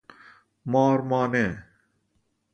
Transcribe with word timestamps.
مار 0.71 1.01
مانه 1.09 1.45